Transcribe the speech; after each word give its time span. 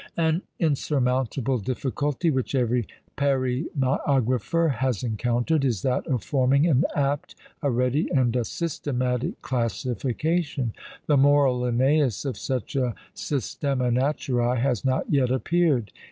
An 0.17 0.41
insurmountable 0.57 1.59
difficulty, 1.59 2.31
which 2.31 2.55
every 2.55 2.87
paræmiographer 3.15 4.73
has 4.77 5.03
encountered, 5.03 5.63
is 5.63 5.83
that 5.83 6.07
of 6.07 6.23
forming 6.23 6.65
an 6.65 6.85
apt, 6.95 7.35
a 7.61 7.69
ready, 7.69 8.09
and 8.11 8.35
a 8.35 8.43
systematic 8.43 9.39
classification: 9.43 10.73
the 11.05 11.17
moral 11.17 11.59
Linnæus 11.61 12.25
of 12.25 12.35
such 12.35 12.75
a 12.75 12.95
"systema 13.13 13.91
naturæ" 13.91 14.57
has 14.57 14.83
not 14.83 15.07
yet 15.07 15.29
appeared. 15.29 15.91